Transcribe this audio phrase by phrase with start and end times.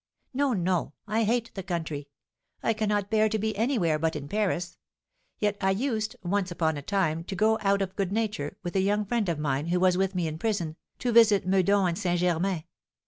[0.33, 2.09] "No, no, I hate the country!
[2.63, 4.79] I cannot bear to be anywhere but in Paris.
[5.37, 8.81] Yet I used, once upon a time, to go, out of good nature, with a
[8.81, 12.19] young friend of mine, who was with me in prison, to visit Meudon and St.
[12.19, 12.63] Germain.